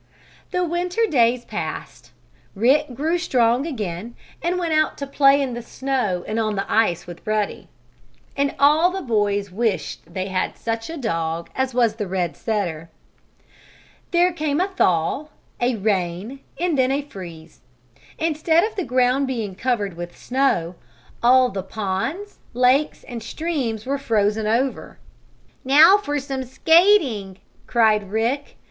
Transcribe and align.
The 0.49 0.65
winter 0.65 1.03
days 1.07 1.45
passed. 1.45 2.09
Rick 2.55 2.95
grew 2.95 3.19
strong 3.19 3.67
again 3.67 4.15
and 4.41 4.57
went 4.57 4.73
out 4.73 4.97
to 4.97 5.05
play 5.05 5.39
in 5.39 5.53
the 5.53 5.61
snow 5.61 6.25
and 6.27 6.39
on 6.39 6.55
the 6.55 6.65
ice 6.67 7.05
with 7.05 7.21
Ruddy. 7.27 7.67
And 8.35 8.55
all 8.57 8.89
the 8.89 9.03
boys 9.03 9.51
wished 9.51 10.11
they 10.11 10.29
had 10.29 10.57
such 10.57 10.89
a 10.89 10.97
dog 10.97 11.51
as 11.55 11.75
was 11.75 11.97
the 11.97 12.07
red 12.07 12.35
setter. 12.35 12.89
There 14.09 14.33
came 14.33 14.59
a 14.59 14.69
thaw, 14.69 15.27
a 15.59 15.75
rain 15.75 16.39
and 16.59 16.75
then 16.79 16.91
a 16.91 17.03
freeze. 17.03 17.61
Instead 18.17 18.63
of 18.63 18.75
the 18.75 18.83
ground 18.83 19.27
being 19.27 19.53
covered 19.53 19.93
with 19.93 20.17
snow, 20.17 20.73
all 21.21 21.49
the 21.49 21.61
ponds, 21.61 22.39
lakes 22.55 23.03
and 23.03 23.21
streams 23.21 23.85
were 23.85 23.99
frozen 23.99 24.47
over. 24.47 24.97
"Now 25.63 25.95
for 25.97 26.17
some 26.19 26.43
skating!" 26.43 27.37
cried 27.67 28.09
Rick. 28.09 28.55